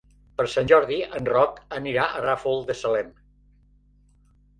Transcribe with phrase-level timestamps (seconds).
[0.39, 3.13] Per Sant Jordi en Roc anirà al Ràfol de Salem.